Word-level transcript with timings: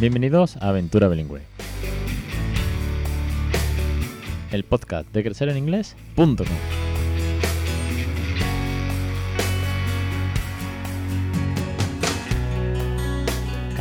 Bienvenidos 0.00 0.56
a 0.58 0.68
Aventura 0.68 1.08
Bilingüe. 1.08 1.40
El 4.52 4.62
podcast 4.62 5.12
de 5.12 5.24
crecereninglés.com. 5.24 6.77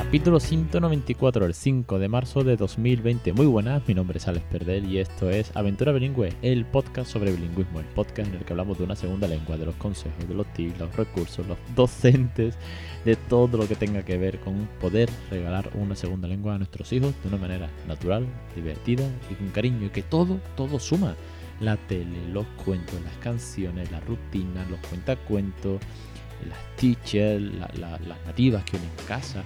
Capítulo 0.08 0.40
194, 0.40 1.46
el 1.46 1.54
5 1.54 2.00
de 2.00 2.08
marzo 2.08 2.46
de 2.46 2.56
2020. 2.56 3.34
Muy 3.34 3.46
buenas, 3.46 3.86
mi 3.90 3.94
nombre 3.94 4.20
es 4.20 4.28
Alex 4.30 4.46
Perdel 4.50 4.86
y 4.90 5.00
esto 5.00 5.30
es 5.30 5.54
Aventura 5.54 5.92
Bilingüe, 5.92 6.32
el 6.42 6.66
podcast 6.66 7.12
sobre 7.12 7.34
bilingüismo, 7.34 7.82
el 7.82 7.86
podcast 7.88 8.30
en 8.30 8.36
el 8.36 8.46
que 8.46 8.54
hablamos 8.54 8.78
de 8.78 8.86
una 8.86 8.96
segunda 8.96 9.28
lengua, 9.28 9.58
de 9.58 9.66
los 9.66 9.76
consejos, 9.76 10.26
de 10.26 10.34
los 10.34 10.48
tips, 10.54 10.80
los 10.80 10.96
recursos, 10.96 11.46
los 11.46 11.58
docentes, 11.76 12.58
de 13.04 13.18
todo 13.18 13.58
lo 13.58 13.68
que 13.68 13.76
tenga 13.76 14.06
que 14.06 14.18
ver 14.18 14.40
con 14.40 14.70
poder 14.80 15.10
regalar 15.30 15.70
una 15.74 15.94
segunda 15.94 16.30
lengua 16.30 16.56
a 16.56 16.58
nuestros 16.58 16.94
hijos 16.94 17.14
de 17.22 17.28
una 17.28 17.38
manera 17.38 17.70
natural, 17.86 18.26
divertida 18.56 19.04
y 19.30 19.34
con 19.34 19.50
cariño, 19.50 19.88
y 19.88 19.90
que 19.90 20.04
todo, 20.04 20.40
todo 20.56 20.80
suma. 20.80 21.16
La 21.60 21.76
tele, 21.76 22.30
los 22.32 22.46
cuentos, 22.64 22.96
las 23.04 23.18
canciones, 23.18 23.92
la 23.92 24.00
rutina, 24.00 24.66
los 24.70 24.80
cuentacuentos, 24.88 25.82
las 26.48 26.76
teachers, 26.78 27.44
las 27.78 28.26
nativas 28.26 28.64
que 28.64 28.78
unen 28.78 28.90
en 28.98 29.06
casa 29.06 29.44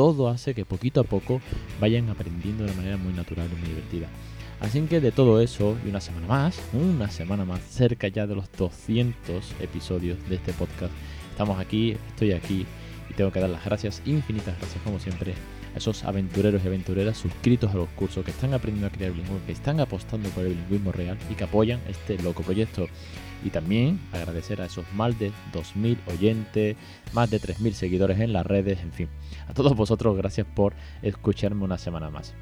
todo 0.00 0.30
hace 0.30 0.54
que 0.54 0.64
poquito 0.64 1.02
a 1.02 1.04
poco 1.04 1.42
vayan 1.78 2.08
aprendiendo 2.08 2.64
de 2.64 2.72
manera 2.72 2.96
muy 2.96 3.12
natural 3.12 3.50
y 3.52 3.60
muy 3.60 3.68
divertida. 3.68 4.08
Así 4.58 4.80
que 4.86 4.98
de 4.98 5.12
todo 5.12 5.42
eso 5.42 5.76
y 5.84 5.90
una 5.90 6.00
semana 6.00 6.26
más, 6.26 6.58
una 6.72 7.10
semana 7.10 7.44
más 7.44 7.60
cerca 7.60 8.08
ya 8.08 8.26
de 8.26 8.34
los 8.34 8.50
200 8.52 9.44
episodios 9.60 10.16
de 10.30 10.36
este 10.36 10.54
podcast, 10.54 10.90
estamos 11.30 11.60
aquí, 11.60 11.98
estoy 12.08 12.32
aquí 12.32 12.64
y 13.10 13.12
tengo 13.12 13.30
que 13.30 13.40
dar 13.40 13.50
las 13.50 13.62
gracias, 13.62 14.00
infinitas 14.06 14.58
gracias 14.58 14.82
como 14.84 14.98
siempre 14.98 15.34
a 15.74 15.78
esos 15.78 16.04
aventureros 16.04 16.62
y 16.64 16.66
aventureras 16.66 17.16
suscritos 17.16 17.70
a 17.72 17.76
los 17.76 17.88
cursos 17.90 18.24
que 18.24 18.30
están 18.30 18.54
aprendiendo 18.54 18.88
a 18.88 18.90
crear 18.90 19.12
bilingüismo, 19.12 19.44
que 19.46 19.52
están 19.52 19.80
apostando 19.80 20.28
por 20.30 20.44
el 20.44 20.54
bilingüismo 20.54 20.92
real 20.92 21.18
y 21.30 21.34
que 21.34 21.44
apoyan 21.44 21.80
este 21.88 22.20
loco 22.22 22.42
proyecto. 22.42 22.86
Y 23.42 23.50
también 23.50 23.98
agradecer 24.12 24.60
a 24.60 24.66
esos 24.66 24.84
más 24.92 25.18
de 25.18 25.30
2.000 25.54 25.96
oyentes, 26.08 26.76
más 27.14 27.30
de 27.30 27.40
3.000 27.40 27.72
seguidores 27.72 28.20
en 28.20 28.34
las 28.34 28.44
redes, 28.46 28.80
en 28.80 28.92
fin. 28.92 29.08
A 29.48 29.54
todos 29.54 29.74
vosotros 29.74 30.16
gracias 30.16 30.46
por 30.54 30.74
escucharme 31.00 31.64
una 31.64 31.78
semana 31.78 32.10
más. 32.10 32.34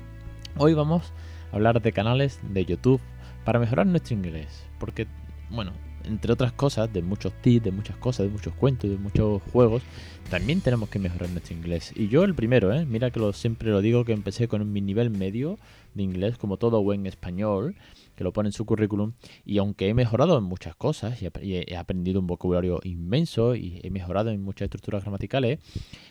Hoy 0.56 0.74
vamos 0.74 1.12
a 1.52 1.56
hablar 1.56 1.80
de 1.80 1.92
canales 1.92 2.40
de 2.42 2.64
YouTube 2.64 3.00
para 3.44 3.60
mejorar 3.60 3.86
nuestro 3.86 4.16
inglés. 4.16 4.64
Porque, 4.80 5.06
bueno, 5.50 5.72
entre 6.04 6.32
otras 6.32 6.52
cosas, 6.52 6.92
de 6.92 7.02
muchos 7.02 7.32
tips, 7.42 7.64
de 7.64 7.70
muchas 7.70 7.96
cosas, 7.96 8.26
de 8.26 8.32
muchos 8.32 8.54
cuentos, 8.54 8.90
de 8.90 8.96
muchos 8.96 9.42
juegos, 9.52 9.82
también 10.30 10.60
tenemos 10.60 10.88
que 10.88 10.98
mejorar 10.98 11.30
nuestro 11.30 11.56
inglés. 11.56 11.92
Y 11.96 12.08
yo 12.08 12.24
el 12.24 12.34
primero, 12.34 12.72
¿eh? 12.72 12.84
mira 12.86 13.10
que 13.10 13.20
lo, 13.20 13.32
siempre 13.32 13.70
lo 13.70 13.80
digo 13.80 14.04
que 14.04 14.12
empecé 14.12 14.48
con 14.48 14.72
mi 14.72 14.80
nivel 14.80 15.10
medio 15.10 15.58
de 15.94 16.02
inglés, 16.02 16.36
como 16.38 16.56
todo 16.56 16.82
buen 16.82 17.06
español, 17.06 17.74
que 18.18 18.24
lo 18.24 18.32
pone 18.32 18.48
en 18.48 18.52
su 18.52 18.66
currículum. 18.66 19.12
Y 19.44 19.58
aunque 19.58 19.88
he 19.88 19.94
mejorado 19.94 20.36
en 20.36 20.42
muchas 20.42 20.74
cosas 20.74 21.22
y 21.22 21.54
he 21.54 21.76
aprendido 21.76 22.18
un 22.18 22.26
vocabulario 22.26 22.80
inmenso 22.82 23.54
y 23.54 23.80
he 23.84 23.90
mejorado 23.90 24.30
en 24.30 24.42
muchas 24.42 24.66
estructuras 24.66 25.04
gramaticales, 25.04 25.60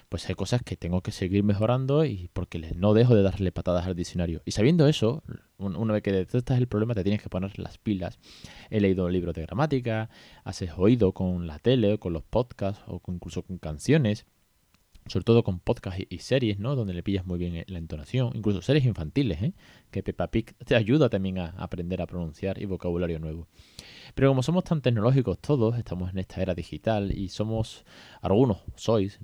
pues 0.08 0.30
hay 0.30 0.36
cosas 0.36 0.62
que 0.64 0.78
tengo 0.78 1.02
que 1.02 1.12
seguir 1.12 1.44
mejorando 1.44 2.06
y 2.06 2.30
porque 2.32 2.60
no 2.78 2.94
dejo 2.94 3.14
de 3.14 3.24
darle 3.24 3.52
patadas 3.52 3.88
al 3.88 3.96
diccionario. 3.96 4.42
Y 4.46 4.52
sabiendo 4.52 4.88
eso, 4.88 5.22
una 5.58 5.92
vez 5.92 6.02
que 6.02 6.14
detectas 6.14 6.58
el 6.58 6.68
problema 6.68 6.94
te 6.94 7.04
tienes 7.04 7.22
que 7.22 7.28
poner 7.28 7.60
las 7.60 7.78
pilas. 7.78 8.20
He 8.70 8.80
leído 8.80 9.10
libros 9.10 9.36
de 9.36 9.42
gramática, 9.42 10.10
has 10.46 10.64
oído 10.78 11.12
con 11.12 11.46
la 11.46 11.60
tele, 11.60 11.98
con 11.98 12.14
los 12.14 12.24
podcasts 12.24 12.82
o 12.88 13.02
incluso 13.10 13.42
con 13.42 13.58
canciones 13.58 14.26
sobre 15.08 15.24
todo 15.24 15.44
con 15.44 15.60
podcasts 15.60 16.04
y, 16.10 16.20
series, 16.20 16.60
¿no? 16.60 16.76
Donde 16.76 16.94
le 16.94 17.04
pillas 17.04 17.26
muy 17.26 17.40
bien 17.40 17.56
eh, 17.56 17.66
la 17.68 17.80
entonación, 17.80 18.32
incluso 18.36 18.62
series 18.62 18.86
infantiles, 18.86 19.42
¿eh? 19.42 19.54
Que 19.92 20.04
Peppa 20.04 20.28
Pig 20.28 20.56
te 20.66 20.76
ayuda 20.76 21.10
también 21.10 21.40
a 21.40 21.50
aprender 21.58 22.02
a 22.02 22.08
pronunciar 22.08 22.62
y 22.62 22.66
vocabulario 22.66 23.20
nuevo. 23.20 23.48
Pero 24.16 24.30
como 24.30 24.44
somos 24.44 24.64
tan 24.64 24.82
tecnológicos 24.82 25.40
todos, 25.40 25.78
estamos 25.78 26.12
en 26.12 26.20
esta 26.20 26.42
era 26.42 26.56
digital 26.56 27.12
y 27.12 27.30
somos, 27.30 27.86
algunos 28.22 28.64
sois, 28.76 29.20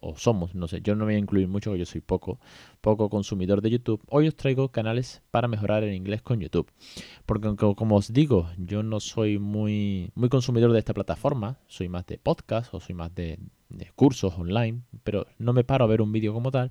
o 0.00 0.16
somos, 0.16 0.54
no 0.54 0.68
sé, 0.68 0.80
yo 0.82 0.94
no 0.94 1.00
me 1.04 1.12
voy 1.12 1.14
a 1.16 1.18
incluir 1.18 1.48
mucho, 1.48 1.70
porque 1.70 1.80
yo 1.80 1.86
soy 1.86 2.00
poco, 2.00 2.40
poco 2.80 3.08
consumidor 3.10 3.62
de 3.62 3.70
YouTube. 3.70 4.02
Hoy 4.08 4.28
os 4.28 4.36
traigo 4.36 4.70
canales 4.70 5.22
para 5.30 5.48
mejorar 5.48 5.84
el 5.84 5.94
inglés 5.94 6.22
con 6.22 6.40
YouTube. 6.40 6.70
Porque 7.26 7.54
como 7.56 7.96
os 7.96 8.12
digo, 8.12 8.50
yo 8.58 8.82
no 8.82 9.00
soy 9.00 9.38
muy, 9.38 10.10
muy 10.14 10.28
consumidor 10.28 10.72
de 10.72 10.78
esta 10.78 10.94
plataforma, 10.94 11.58
soy 11.68 11.88
más 11.88 12.06
de 12.06 12.18
podcast 12.18 12.72
o 12.74 12.80
soy 12.80 12.94
más 12.94 13.14
de, 13.14 13.38
de 13.68 13.90
cursos 13.94 14.34
online, 14.38 14.82
pero 15.04 15.26
no 15.38 15.52
me 15.52 15.64
paro 15.64 15.84
a 15.84 15.88
ver 15.88 16.02
un 16.02 16.12
vídeo 16.12 16.32
como 16.32 16.50
tal. 16.50 16.70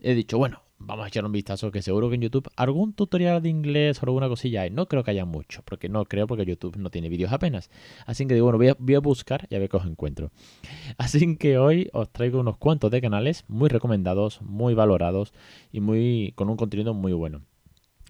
He 0.00 0.14
dicho, 0.14 0.38
bueno, 0.38 0.62
vamos 0.78 1.04
a 1.04 1.08
echar 1.08 1.24
un 1.24 1.32
vistazo 1.32 1.70
que 1.70 1.82
seguro 1.82 2.08
que 2.08 2.14
en 2.14 2.22
YouTube 2.22 2.48
algún 2.56 2.92
tutorial 2.92 3.42
de 3.42 3.48
inglés 3.48 4.00
o 4.02 4.06
alguna 4.06 4.28
cosilla 4.28 4.62
hay. 4.62 4.70
No 4.70 4.86
creo 4.86 5.02
que 5.02 5.10
haya 5.10 5.24
mucho, 5.24 5.62
porque 5.64 5.88
no 5.88 6.04
creo 6.04 6.26
porque 6.26 6.44
YouTube 6.44 6.76
no 6.76 6.90
tiene 6.90 7.08
vídeos 7.08 7.32
apenas. 7.32 7.70
Así 8.06 8.26
que 8.26 8.34
digo, 8.34 8.46
bueno, 8.46 8.58
voy 8.58 8.68
a, 8.68 8.76
voy 8.78 8.94
a 8.94 9.00
buscar 9.00 9.46
y 9.50 9.56
a 9.56 9.58
ver 9.58 9.68
qué 9.68 9.76
os 9.76 9.86
encuentro. 9.86 10.30
Así 10.98 11.36
que 11.36 11.58
hoy 11.58 11.90
os 11.92 12.10
traigo 12.10 12.40
unos 12.40 12.56
cuantos 12.56 12.90
de 12.90 13.00
canales 13.00 13.44
muy 13.48 13.68
recomendados, 13.68 14.40
muy 14.42 14.74
valorados 14.74 15.32
y 15.72 15.80
muy 15.80 16.32
con 16.36 16.48
un 16.48 16.56
contenido 16.56 16.94
muy 16.94 17.12
bueno. 17.12 17.42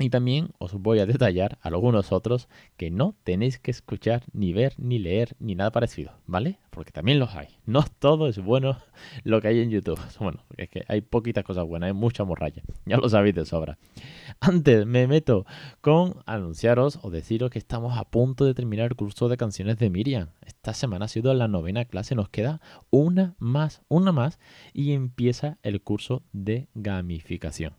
Y 0.01 0.11
también 0.11 0.51
os 0.59 0.75
voy 0.75 1.01
a 1.01 1.07
detallar 1.07 1.59
algunos 1.61 2.13
otros 2.13 2.49
que 2.77 2.91
no 2.91 3.17
tenéis 3.25 3.59
que 3.59 3.73
escuchar, 3.73 4.23
ni 4.33 4.53
ver, 4.53 4.75
ni 4.79 5.01
leer, 5.01 5.35
ni 5.41 5.57
nada 5.57 5.73
parecido, 5.73 6.13
¿vale? 6.27 6.61
Porque 6.71 6.93
también 6.93 7.19
los 7.19 7.35
hay. 7.35 7.49
No 7.67 7.85
todo 7.99 8.29
es 8.29 8.39
bueno 8.39 8.79
lo 9.25 9.41
que 9.41 9.49
hay 9.49 9.61
en 9.61 9.71
YouTube. 9.71 9.99
Bueno, 10.21 10.45
es 10.57 10.69
que 10.69 10.85
hay 10.89 11.01
poquitas 11.01 11.45
cosas 11.45 11.65
buenas, 11.65 11.89
hay 11.89 11.93
mucha 11.95 12.25
morralla. 12.25 12.63
Ya 12.85 12.99
lo 12.99 13.09
sabéis 13.09 13.35
de 13.35 13.47
sobra. 13.47 13.79
Antes 14.41 14.85
me 14.85 15.07
meto 15.07 15.47
con 15.81 16.17
anunciaros 16.27 16.99
o 17.03 17.11
deciros 17.11 17.51
que 17.51 17.59
estamos 17.59 17.97
a 17.97 18.05
punto 18.05 18.45
de 18.45 18.55
terminar 18.55 18.91
el 18.91 18.97
curso 18.97 19.29
de 19.29 19.37
canciones 19.37 19.79
de 19.79 19.91
Miriam. 19.91 20.31
Esta 20.45 20.75
semana 20.75 21.07
ha 21.07 21.09
sido 21.09 21.33
la 21.35 21.49
novena 21.49 21.87
clase, 21.87 22.15
nos 22.15 22.29
queda 22.29 22.61
una 22.91 23.37
más, 23.39 23.83
una 23.89 24.13
más 24.13 24.39
y 24.73 24.93
empieza 24.93 25.59
el 25.63 25.81
curso 25.83 26.23
de 26.33 26.69
gamificación. 26.75 27.75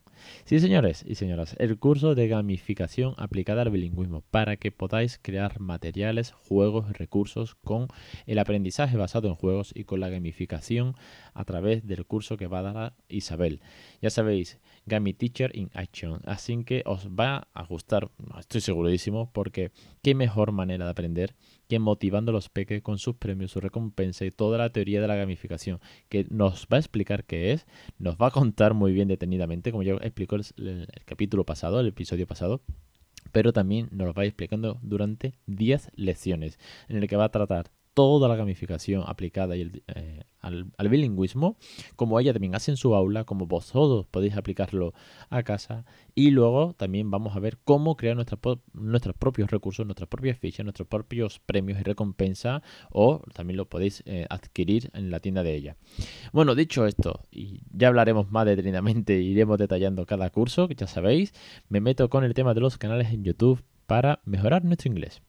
Sí, 0.46 0.60
señores 0.60 1.06
y 1.08 1.16
señoras, 1.16 1.56
el 1.60 1.78
curso 1.78 2.16
de 2.16 2.28
gamificación 2.28 3.14
aplicada 3.18 3.62
al 3.62 3.70
bilingüismo 3.70 4.24
para 4.32 4.58
que 4.58 4.72
podáis 4.72 5.20
crear 5.22 5.60
materiales, 5.60 6.32
juegos 6.32 6.92
recursos 6.98 7.56
con 7.56 7.88
el 8.26 8.40
aprendizaje 8.40 8.98
basado 8.98 9.28
en 9.28 9.36
juegos 9.36 9.72
y 9.76 9.84
con 9.84 10.00
la 10.00 10.10
gamificación 10.10 10.96
a 11.34 11.46
través 11.46 11.86
del 11.86 12.06
curso 12.06 12.38
que 12.38 12.48
va 12.48 12.60
a 12.60 12.74
dar 12.74 12.94
Isabel. 13.08 13.62
Ya 14.02 14.10
sabéis, 14.10 14.60
Gami 14.86 15.14
Teacher 15.14 15.56
in 15.56 15.70
Action. 15.74 16.22
Así 16.26 16.64
que 16.64 16.84
os 16.86 17.08
va 17.10 17.48
a 17.54 17.64
gustar, 17.64 18.10
estoy 18.40 18.62
segurísimo, 18.62 19.32
porque 19.32 19.72
qué 20.02 20.16
mejor 20.16 20.52
manera 20.52 20.86
de 20.86 20.92
aprender 20.92 21.36
que 21.70 21.80
motivando 21.80 22.32
los 22.32 22.50
peques 22.50 22.82
con 22.82 22.98
sus 22.98 23.16
premios, 23.16 23.52
su 23.52 23.62
recompensa 23.62 24.26
y 24.26 24.32
toda 24.32 24.58
la 24.58 24.72
teoría 24.72 25.00
de 25.00 25.08
la 25.08 25.16
gamificación, 25.16 25.80
que 26.10 26.26
nos 26.30 26.68
va 26.72 26.78
a 26.78 26.80
explicar 26.80 27.24
qué 27.26 27.54
es, 27.54 27.68
nos 28.00 28.18
va 28.18 28.28
a 28.28 28.32
contar 28.32 28.74
muy 28.74 28.92
bien 28.92 29.08
detenidamente, 29.08 29.72
como 29.72 29.84
ya 29.84 29.94
explicó 29.94 30.36
el, 30.36 30.44
el 30.58 30.88
capítulo 31.06 31.46
pasado, 31.46 31.80
el 31.80 31.88
episodio 31.88 32.28
pasado 32.28 32.62
pero 33.32 33.54
también 33.54 33.90
nos 33.92 34.08
lo 34.08 34.14
va 34.14 34.26
explicando 34.26 34.80
durante 34.82 35.36
10 35.46 35.92
lecciones, 35.96 36.58
en 36.88 36.98
el 36.98 37.08
que 37.08 37.16
va 37.16 37.26
a 37.26 37.32
tratar 37.32 37.70
toda 38.00 38.30
la 38.30 38.38
gamificación 38.38 39.04
aplicada 39.06 39.58
eh, 39.58 40.24
al, 40.40 40.90
bilingüismo, 40.90 41.58
como 41.98 42.18
ella 42.18 42.32
también 42.32 42.56
hace 42.56 42.72
en 42.72 42.78
su 42.78 42.96
aula, 42.96 43.26
como 43.26 43.46
vosotros 43.46 44.06
podéis 44.10 44.38
aplicarlo 44.38 44.94
a 45.30 45.44
casa. 45.44 45.84
Y 46.16 46.32
luego 46.32 46.74
también 46.76 47.12
vamos 47.12 47.36
a 47.36 47.42
ver 47.42 47.58
cómo 47.66 47.98
crear 47.98 48.16
nuestros 48.16 49.16
propios 49.18 49.52
recursos, 49.52 49.86
nuestras 49.86 50.08
propias 50.08 50.38
fichas, 50.38 50.64
nuestros 50.64 50.88
propios 50.88 51.40
premios 51.40 51.78
y 51.78 51.84
recompensas, 51.84 52.62
o 52.90 53.22
también 53.34 53.58
lo 53.58 53.68
podéis 53.68 54.02
eh, 54.06 54.26
adquirir 54.30 54.90
en 54.94 55.12
la 55.12 55.20
tienda 55.20 55.44
de 55.44 55.54
ella. 55.54 55.76
Bueno, 56.32 56.56
dicho 56.56 56.86
esto, 56.86 57.24
y 57.30 57.64
ya 57.70 57.90
hablaremos 57.90 58.32
más 58.32 58.46
detenidamente, 58.46 59.14
iremos 59.20 59.58
detallando 59.58 60.06
cada 60.06 60.30
curso, 60.30 60.70
que 60.70 60.76
ya 60.76 60.88
sabéis, 60.88 61.34
me 61.68 61.82
meto 61.82 62.10
con 62.10 62.24
el 62.24 62.34
tema 62.34 62.54
de 62.54 62.62
los 62.62 62.78
canales 62.78 63.12
en 63.12 63.26
YouTube 63.26 63.62
para 63.88 64.22
mejorar 64.24 64.64
nuestro 64.64 64.90
inglés. 64.90 65.22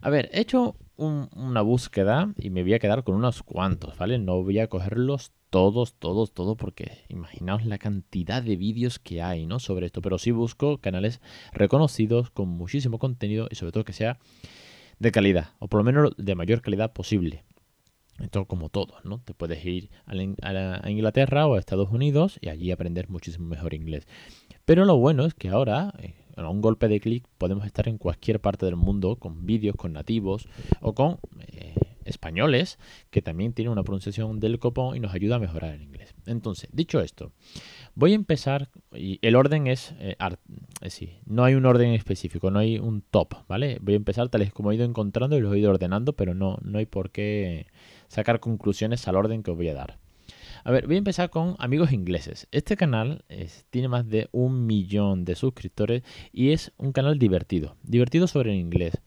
A 0.00 0.10
ver, 0.10 0.30
he 0.32 0.40
hecho 0.40 0.76
una 0.96 1.60
búsqueda 1.62 2.32
y 2.36 2.50
me 2.50 2.62
voy 2.62 2.74
a 2.74 2.78
quedar 2.78 3.04
con 3.04 3.14
unos 3.14 3.42
cuantos, 3.42 3.96
¿vale? 3.98 4.18
No 4.18 4.42
voy 4.42 4.58
a 4.58 4.68
cogerlos 4.68 5.32
todos, 5.50 5.94
todos, 5.94 6.32
todos, 6.32 6.56
porque 6.56 7.04
imaginaos 7.08 7.64
la 7.64 7.78
cantidad 7.78 8.42
de 8.42 8.56
vídeos 8.56 8.98
que 8.98 9.22
hay, 9.22 9.46
¿no? 9.46 9.60
Sobre 9.60 9.86
esto, 9.86 10.02
pero 10.02 10.18
sí 10.18 10.30
busco 10.30 10.78
canales 10.78 11.20
reconocidos 11.52 12.30
con 12.30 12.48
muchísimo 12.48 12.98
contenido 12.98 13.48
y 13.50 13.54
sobre 13.54 13.72
todo 13.72 13.84
que 13.84 13.92
sea 13.92 14.18
de 14.98 15.12
calidad, 15.12 15.50
o 15.58 15.68
por 15.68 15.78
lo 15.78 15.84
menos 15.84 16.12
de 16.16 16.34
mayor 16.34 16.60
calidad 16.60 16.92
posible. 16.92 17.44
Esto 18.20 18.46
como 18.46 18.68
todo, 18.68 18.94
¿no? 19.02 19.20
Te 19.24 19.34
puedes 19.34 19.64
ir 19.64 19.90
a, 20.06 20.90
Inglaterra 20.90 21.46
o 21.46 21.54
a 21.54 21.58
Estados 21.58 21.90
Unidos 21.90 22.38
y 22.40 22.48
allí 22.48 22.70
aprender 22.70 23.08
muchísimo 23.08 23.46
mejor 23.46 23.74
inglés. 23.74 24.06
Pero 24.64 24.84
lo 24.84 24.96
bueno 24.96 25.24
es 25.24 25.34
que 25.34 25.48
ahora, 25.48 25.92
eh, 25.98 26.14
a 26.36 26.48
un 26.48 26.60
golpe 26.60 26.88
de 26.88 27.00
clic, 27.00 27.26
podemos 27.38 27.66
estar 27.66 27.88
en 27.88 27.98
cualquier 27.98 28.40
parte 28.40 28.66
del 28.66 28.76
mundo 28.76 29.16
con 29.16 29.46
vídeos, 29.46 29.76
con 29.76 29.92
nativos 29.92 30.48
o 30.80 30.94
con 30.94 31.18
eh, 31.48 31.74
españoles 32.04 32.78
que 33.10 33.22
también 33.22 33.52
tienen 33.52 33.72
una 33.72 33.82
pronunciación 33.82 34.40
del 34.40 34.58
copón 34.58 34.96
y 34.96 35.00
nos 35.00 35.14
ayuda 35.14 35.36
a 35.36 35.38
mejorar 35.38 35.74
el 35.74 35.82
inglés. 35.82 36.14
Entonces, 36.26 36.68
dicho 36.72 37.00
esto, 37.00 37.32
voy 37.94 38.12
a 38.12 38.16
empezar 38.16 38.70
y 38.92 39.18
el 39.22 39.36
orden 39.36 39.66
es, 39.66 39.94
eh, 39.98 40.16
eh 40.18 41.20
no 41.26 41.44
hay 41.44 41.54
un 41.54 41.66
orden 41.66 41.92
específico, 41.92 42.50
no 42.50 42.58
hay 42.58 42.78
un 42.78 43.02
top, 43.02 43.34
¿vale? 43.48 43.78
Voy 43.80 43.94
a 43.94 43.96
empezar 43.96 44.28
tal 44.28 44.42
y 44.42 44.50
como 44.50 44.72
he 44.72 44.76
ido 44.76 44.84
encontrando 44.84 45.36
y 45.36 45.40
los 45.40 45.54
he 45.54 45.58
ido 45.58 45.70
ordenando, 45.70 46.14
pero 46.14 46.34
no, 46.34 46.58
no 46.62 46.78
hay 46.78 46.86
por 46.86 47.10
qué 47.10 47.66
sacar 48.08 48.40
conclusiones 48.40 49.06
al 49.08 49.16
orden 49.16 49.42
que 49.42 49.50
os 49.50 49.56
voy 49.56 49.68
a 49.68 49.74
dar. 49.74 50.03
A 50.66 50.70
ver, 50.70 50.86
voy 50.86 50.96
a 50.96 50.98
empezar 50.98 51.28
con 51.28 51.56
amigos 51.58 51.92
ingleses. 51.92 52.48
Este 52.50 52.74
canal 52.74 53.22
tiene 53.68 53.88
más 53.88 54.08
de 54.08 54.30
un 54.32 54.64
millón 54.64 55.26
de 55.26 55.34
suscriptores 55.34 56.02
y 56.32 56.52
es 56.52 56.72
un 56.78 56.92
canal 56.92 57.18
divertido. 57.18 57.76
Divertido 57.82 58.26
sobre 58.26 58.52
el 58.52 58.58
inglés 58.58 58.98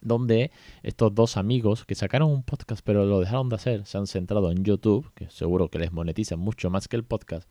donde 0.00 0.50
estos 0.82 1.14
dos 1.14 1.36
amigos 1.36 1.84
que 1.84 1.94
sacaron 1.94 2.30
un 2.30 2.42
podcast 2.42 2.80
pero 2.82 3.04
lo 3.04 3.20
dejaron 3.20 3.50
de 3.50 3.56
hacer, 3.56 3.84
se 3.84 3.98
han 3.98 4.06
centrado 4.06 4.50
en 4.50 4.64
YouTube, 4.64 5.12
que 5.14 5.28
seguro 5.28 5.68
que 5.68 5.78
les 5.78 5.92
monetiza 5.92 6.36
mucho 6.36 6.70
más 6.70 6.88
que 6.88 6.96
el 6.96 7.04
podcast, 7.04 7.50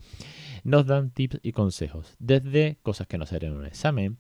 nos 0.64 0.88
dan 0.88 1.12
tips 1.12 1.40
y 1.44 1.52
consejos, 1.52 2.16
desde 2.18 2.80
cosas 2.82 3.06
que 3.06 3.20
no 3.20 3.28
serían 3.28 3.54
un 3.54 3.68
examen, 3.68 4.18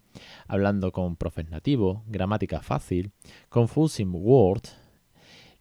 hablando 0.47 0.91
con 0.91 1.15
profes 1.15 1.49
nativos, 1.49 2.01
gramática 2.05 2.61
fácil, 2.61 3.11
confusing 3.49 4.11
words, 4.13 4.75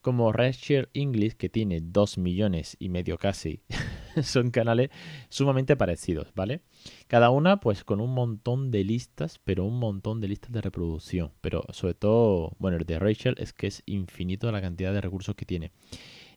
como 0.04 0.32
Rachel 0.32 0.90
English, 0.92 1.32
que 1.32 1.48
tiene 1.48 1.80
2 1.80 2.18
millones 2.18 2.76
y 2.78 2.90
medio 2.90 3.16
casi 3.16 3.62
son 4.22 4.50
canales 4.50 4.90
sumamente 5.30 5.76
parecidos, 5.76 6.28
¿vale? 6.34 6.60
Cada 7.06 7.30
una 7.30 7.58
pues 7.58 7.84
con 7.84 8.02
un 8.02 8.12
montón 8.12 8.70
de 8.70 8.84
listas, 8.84 9.40
pero 9.42 9.64
un 9.64 9.78
montón 9.78 10.20
de 10.20 10.28
listas 10.28 10.52
de 10.52 10.60
reproducción. 10.60 11.32
Pero 11.40 11.64
sobre 11.70 11.94
todo, 11.94 12.54
bueno, 12.58 12.76
el 12.76 12.84
de 12.84 12.98
Rachel 12.98 13.34
es 13.38 13.54
que 13.54 13.66
es 13.66 13.82
infinito 13.86 14.52
la 14.52 14.60
cantidad 14.60 14.92
de 14.92 15.00
recursos 15.00 15.34
que 15.36 15.46
tiene. 15.46 15.72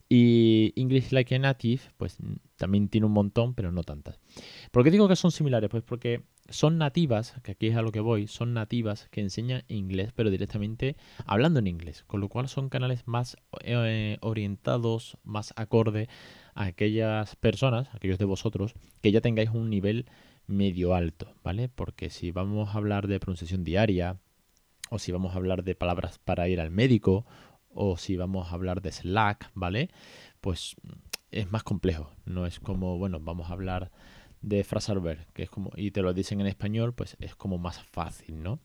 Y 0.07 0.46
English 0.75 1.11
Like 1.11 1.35
a 1.35 1.39
Native, 1.39 1.81
pues 1.97 2.17
también 2.55 2.89
tiene 2.89 3.07
un 3.07 3.13
montón, 3.13 3.53
pero 3.53 3.71
no 3.71 3.83
tantas. 3.83 4.19
¿Por 4.71 4.83
qué 4.83 4.91
digo 4.91 5.07
que 5.07 5.15
son 5.15 5.31
similares? 5.31 5.69
Pues 5.69 5.83
porque 5.83 6.23
son 6.49 6.77
nativas, 6.77 7.35
que 7.43 7.51
aquí 7.51 7.67
es 7.67 7.75
a 7.75 7.81
lo 7.81 7.91
que 7.91 7.99
voy, 7.99 8.27
son 8.27 8.53
nativas 8.53 9.07
que 9.09 9.21
enseñan 9.21 9.63
inglés, 9.67 10.11
pero 10.15 10.29
directamente 10.29 10.95
hablando 11.25 11.59
en 11.59 11.67
inglés. 11.67 12.03
Con 12.05 12.21
lo 12.21 12.29
cual 12.29 12.47
son 12.47 12.69
canales 12.69 13.07
más 13.07 13.37
eh, 13.61 14.17
orientados, 14.21 15.17
más 15.23 15.53
acorde 15.55 16.07
a 16.55 16.65
aquellas 16.65 17.35
personas, 17.35 17.89
aquellos 17.93 18.17
de 18.17 18.25
vosotros, 18.25 18.73
que 19.01 19.11
ya 19.11 19.21
tengáis 19.21 19.49
un 19.49 19.69
nivel 19.69 20.05
medio 20.47 20.95
alto, 20.95 21.35
¿vale? 21.43 21.69
Porque 21.69 22.09
si 22.09 22.31
vamos 22.31 22.69
a 22.69 22.77
hablar 22.77 23.07
de 23.07 23.19
pronunciación 23.19 23.63
diaria, 23.63 24.17
o 24.89 24.99
si 24.99 25.11
vamos 25.11 25.33
a 25.33 25.37
hablar 25.37 25.63
de 25.63 25.75
palabras 25.75 26.17
para 26.17 26.47
ir 26.47 26.61
al 26.61 26.71
médico, 26.71 27.25
o 27.77 27.97
si 27.97 28.17
vamos 28.17 28.51
a 28.51 28.55
hablar 28.55 28.81
de 28.81 28.91
Slack, 28.91 29.51
¿vale? 29.53 29.89
Pues 30.41 30.75
es 31.31 31.51
más 31.51 31.63
complejo. 31.63 32.11
No 32.25 32.45
es 32.45 32.59
como, 32.59 32.97
bueno, 32.97 33.19
vamos 33.19 33.49
a 33.49 33.53
hablar 33.53 33.91
de 34.41 34.63
Fraserberg, 34.63 35.25
que 35.33 35.43
es 35.43 35.49
como, 35.49 35.71
y 35.75 35.91
te 35.91 36.01
lo 36.01 36.13
dicen 36.13 36.41
en 36.41 36.47
español, 36.47 36.93
pues 36.93 37.17
es 37.19 37.35
como 37.35 37.57
más 37.57 37.83
fácil, 37.83 38.41
¿no? 38.41 38.59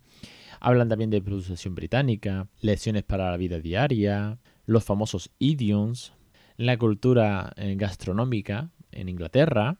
Hablan 0.60 0.88
también 0.88 1.10
de 1.10 1.22
pronunciación 1.22 1.74
británica, 1.74 2.48
lecciones 2.60 3.02
para 3.02 3.30
la 3.30 3.36
vida 3.36 3.58
diaria, 3.58 4.38
los 4.66 4.84
famosos 4.84 5.30
idioms, 5.38 6.12
la 6.56 6.76
cultura 6.76 7.52
eh, 7.56 7.74
gastronómica 7.76 8.70
en 8.92 9.08
Inglaterra, 9.08 9.78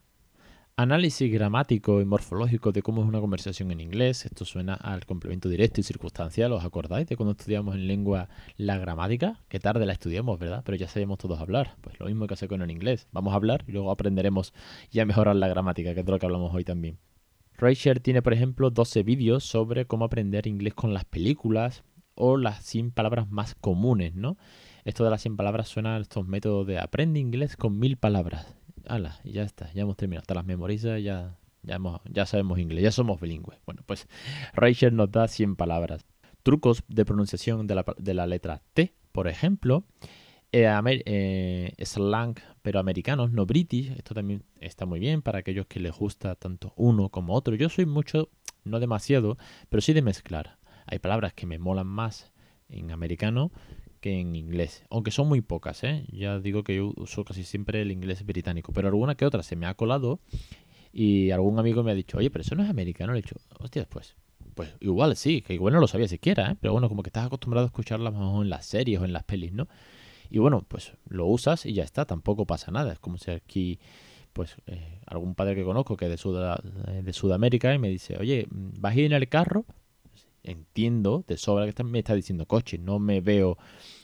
análisis 0.75 1.31
gramático 1.31 2.01
y 2.01 2.05
morfológico 2.05 2.71
de 2.71 2.81
cómo 2.81 3.03
es 3.03 3.07
una 3.07 3.19
conversación 3.19 3.71
en 3.71 3.79
inglés. 3.79 4.25
Esto 4.25 4.43
suena 4.43 4.73
al 4.73 5.05
complemento 5.05 5.49
directo 5.49 5.79
y 5.79 5.83
circunstancial. 5.83 6.51
¿Os 6.51 6.63
acordáis 6.63 7.07
de 7.07 7.15
cuando 7.15 7.33
estudiamos 7.33 7.75
en 7.75 7.87
lengua 7.87 8.29
la 8.57 8.77
gramática? 8.77 9.39
Qué 9.49 9.59
tarde 9.59 9.85
la 9.85 9.93
estudiamos, 9.93 10.39
¿verdad? 10.39 10.63
Pero 10.65 10.75
ya 10.75 10.87
sabemos 10.87 11.19
todos 11.19 11.39
hablar. 11.39 11.75
Pues 11.81 11.99
lo 11.99 12.07
mismo 12.07 12.25
que 12.27 12.33
hace 12.33 12.47
con 12.47 12.61
el 12.61 12.71
inglés. 12.71 13.07
Vamos 13.11 13.33
a 13.33 13.35
hablar 13.35 13.63
y 13.67 13.71
luego 13.71 13.91
aprenderemos 13.91 14.53
ya 14.91 15.03
a 15.03 15.05
mejorar 15.05 15.35
la 15.35 15.47
gramática, 15.47 15.93
que 15.93 15.99
es 15.99 16.05
de 16.05 16.11
lo 16.11 16.19
que 16.19 16.25
hablamos 16.25 16.53
hoy 16.53 16.63
también. 16.63 16.97
Rachel 17.55 18.01
tiene, 18.01 18.21
por 18.23 18.33
ejemplo, 18.33 18.71
12 18.71 19.03
vídeos 19.03 19.43
sobre 19.43 19.85
cómo 19.85 20.05
aprender 20.05 20.47
inglés 20.47 20.73
con 20.73 20.93
las 20.93 21.05
películas 21.05 21.83
o 22.15 22.37
las 22.37 22.63
100 22.65 22.91
palabras 22.91 23.29
más 23.29 23.55
comunes, 23.55 24.15
¿no? 24.15 24.37
Esto 24.85 25.03
de 25.03 25.11
las 25.11 25.21
100 25.21 25.37
palabras 25.37 25.67
suena 25.67 25.95
a 25.95 25.99
estos 25.99 26.27
métodos 26.27 26.65
de 26.67 26.79
aprende 26.79 27.19
inglés 27.19 27.55
con 27.55 27.77
mil 27.79 27.95
palabras. 27.97 28.55
Hala, 28.87 29.19
y 29.23 29.31
ya 29.31 29.43
está, 29.43 29.71
ya 29.73 29.83
hemos 29.83 29.97
terminado. 29.97 30.21
Hasta 30.21 30.35
las 30.35 30.45
memorizas, 30.45 31.01
ya, 31.01 31.37
ya, 31.61 31.79
ya 32.09 32.25
sabemos 32.25 32.59
inglés, 32.59 32.83
ya 32.83 32.91
somos 32.91 33.19
bilingües. 33.19 33.59
Bueno, 33.65 33.81
pues 33.85 34.07
Rachel 34.53 34.95
nos 34.95 35.11
da 35.11 35.27
100 35.27 35.55
palabras. 35.55 36.05
Trucos 36.43 36.83
de 36.87 37.05
pronunciación 37.05 37.67
de 37.67 37.75
la, 37.75 37.85
de 37.97 38.13
la 38.13 38.27
letra 38.27 38.61
T, 38.73 38.93
por 39.11 39.27
ejemplo. 39.27 39.85
Eh, 40.51 40.69
eh, 41.05 41.73
slang, 41.83 42.35
pero 42.61 42.79
americanos, 42.79 43.31
no 43.31 43.45
british. 43.45 43.91
Esto 43.97 44.13
también 44.13 44.43
está 44.59 44.85
muy 44.85 44.99
bien 44.99 45.23
para 45.23 45.39
aquellos 45.39 45.65
que 45.65 45.79
les 45.79 45.97
gusta 45.97 46.35
tanto 46.35 46.73
uno 46.75 47.09
como 47.09 47.33
otro. 47.33 47.55
Yo 47.55 47.69
soy 47.69 47.87
mucho, 47.87 48.29
no 48.63 48.79
demasiado, 48.79 49.37
pero 49.69 49.81
sí 49.81 49.93
de 49.93 50.03
mezclar. 50.03 50.59
Hay 50.85 50.99
palabras 50.99 51.33
que 51.33 51.47
me 51.47 51.57
molan 51.57 51.87
más 51.87 52.31
en 52.69 52.91
americano 52.91 53.51
que 54.03 54.19
en 54.19 54.35
inglés, 54.35 54.83
aunque 54.89 55.11
son 55.11 55.29
muy 55.29 55.39
pocas, 55.39 55.81
¿eh? 55.85 56.03
Ya 56.11 56.37
digo 56.37 56.65
que 56.65 56.75
yo 56.75 56.91
uso 56.97 57.23
casi 57.23 57.45
siempre 57.45 57.81
el 57.81 57.89
inglés 57.89 58.25
británico, 58.25 58.73
pero 58.73 58.89
alguna 58.89 59.15
que 59.15 59.25
otra 59.25 59.43
se 59.43 59.55
me 59.55 59.65
ha 59.65 59.75
colado 59.75 60.19
y 60.91 61.31
algún 61.31 61.57
amigo 61.57 61.83
me 61.83 61.91
ha 61.91 61.95
dicho, 61.95 62.17
oye, 62.17 62.29
pero 62.29 62.41
eso 62.41 62.53
no 62.53 62.63
es 62.63 62.69
americano, 62.69 63.13
le 63.13 63.19
he 63.19 63.21
dicho, 63.21 63.37
hostia, 63.59 63.87
pues, 63.89 64.17
pues 64.55 64.75
igual 64.81 65.15
sí, 65.15 65.41
que 65.41 65.53
igual 65.53 65.73
no 65.73 65.79
lo 65.79 65.87
sabía 65.87 66.09
siquiera, 66.09 66.51
¿eh? 66.51 66.57
Pero 66.59 66.73
bueno, 66.73 66.89
como 66.89 67.01
que 67.01 67.07
estás 67.07 67.27
acostumbrado 67.27 67.65
a 67.65 67.67
escucharla 67.67 68.11
más 68.11 68.41
en 68.41 68.49
las 68.49 68.65
series 68.65 68.99
o 68.99 69.05
en 69.05 69.13
las 69.13 69.23
pelis, 69.23 69.53
¿no? 69.53 69.69
Y 70.29 70.39
bueno, 70.39 70.65
pues 70.67 70.91
lo 71.07 71.25
usas 71.27 71.65
y 71.65 71.71
ya 71.71 71.83
está, 71.83 72.03
tampoco 72.03 72.45
pasa 72.45 72.71
nada, 72.71 72.91
es 72.91 72.99
como 72.99 73.17
si 73.17 73.31
aquí 73.31 73.79
pues 74.33 74.57
eh, 74.67 74.99
algún 75.05 75.33
padre 75.33 75.55
que 75.55 75.63
conozco 75.63 75.95
que 75.95 76.11
es 76.11 76.21
de, 76.21 77.01
de 77.03 77.13
Sudamérica 77.13 77.73
y 77.73 77.79
me 77.79 77.87
dice, 77.87 78.17
oye, 78.19 78.47
¿vas 78.49 78.97
a 78.97 78.99
ir 78.99 79.05
en 79.05 79.13
el 79.13 79.29
carro? 79.29 79.65
Entiendo 80.43 81.23
de 81.27 81.37
sobra 81.37 81.71
que 81.71 81.83
me 81.83 81.99
está 81.99 82.15
diciendo 82.15 82.45
coche, 82.45 82.77
no 82.77 82.99
me 82.99 83.21
veo 83.21 83.57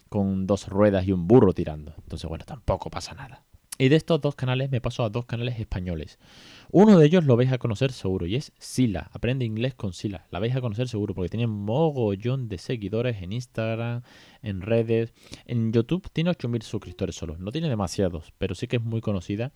con 0.10 0.48
dos 0.48 0.67
ruedas 0.67 1.08
y 1.08 1.12
un 1.12 1.27
burro 1.27 1.53
tirando. 1.53 1.93
Entonces, 1.98 2.27
bueno, 2.27 2.46
tampoco 2.46 2.89
pasa 2.89 3.13
nada. 3.13 3.43
Y 3.81 3.88
de 3.88 3.96
estos 3.96 4.19
dos 4.19 4.36
canales 4.36 4.69
me 4.69 4.81
paso 4.81 5.05
a 5.05 5.10
dos 5.10 5.25
canales 5.25 5.58
españoles. 5.58 6.19
Uno 6.69 7.00
de 7.00 7.05
ellos 7.05 7.24
lo 7.24 7.38
vais 7.38 7.50
a 7.53 7.60
conocer 7.60 7.93
seguro 7.93 8.25
y 8.25 8.36
es 8.36 8.51
Sila. 8.60 9.10
Aprende 9.13 9.46
inglés 9.46 9.74
con 9.74 9.93
Sila. 9.93 10.27
La 10.31 10.39
vais 10.39 10.53
a 10.53 10.60
conocer 10.60 10.89
seguro 10.89 11.15
porque 11.15 11.29
tiene 11.29 11.48
mogollón 11.48 12.50
de 12.50 12.58
seguidores 12.58 13.22
en 13.22 13.31
Instagram, 13.31 14.01
en 14.41 14.62
redes. 14.62 15.13
En 15.46 15.72
YouTube 15.72 16.10
tiene 16.12 16.31
8.000 16.31 16.62
suscriptores 16.63 17.15
solo. 17.15 17.38
No 17.38 17.53
tiene 17.53 17.69
demasiados, 17.69 18.34
pero 18.38 18.53
sí 18.53 18.67
que 18.67 18.75
es 18.75 18.84
muy 18.84 19.00
conocida 19.00 19.53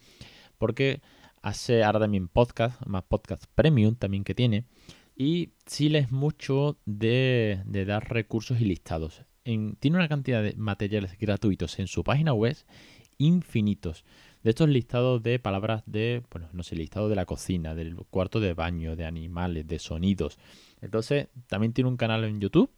porque 0.57 1.01
hace 1.41 1.83
ahora 1.83 1.99
también 1.99 2.29
podcast, 2.29 2.81
más 2.85 3.03
podcast 3.03 3.43
premium 3.53 3.95
también 3.95 4.23
que 4.23 4.33
tiene. 4.33 4.63
Y 5.15 5.51
Sila 5.65 5.99
es 5.99 6.11
mucho 6.11 6.77
de, 6.85 7.61
dar 7.65 8.11
recursos 8.11 8.59
y 8.59 8.65
listados. 8.65 9.23
tiene 9.43 9.97
una 9.97 10.07
cantidad 10.07 10.41
de 10.41 10.55
materiales 10.55 11.17
gratuitos 11.17 11.79
en 11.79 11.87
su 11.87 12.03
página 12.03 12.33
web 12.33 12.57
infinitos, 13.17 14.05
de 14.41 14.49
estos 14.49 14.67
listados 14.67 15.21
de 15.21 15.39
palabras 15.39 15.83
de, 15.85 16.23
bueno, 16.31 16.49
no 16.51 16.63
sé, 16.63 16.75
listado 16.75 17.09
de 17.09 17.15
la 17.15 17.25
cocina, 17.25 17.75
del 17.75 17.95
cuarto 17.95 18.39
de 18.39 18.53
baño, 18.53 18.95
de 18.95 19.05
animales, 19.05 19.67
de 19.67 19.79
sonidos. 19.79 20.39
Entonces, 20.81 21.27
también 21.47 21.73
tiene 21.73 21.89
un 21.89 21.97
canal 21.97 22.23
en 22.23 22.41
YouTube 22.41 22.69